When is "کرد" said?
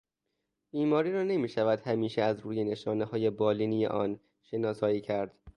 5.01-5.33